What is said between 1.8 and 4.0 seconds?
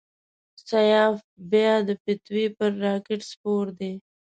د فتوی پر راکېټ سپور دی.